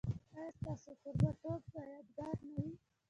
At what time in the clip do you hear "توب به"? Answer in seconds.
1.41-1.81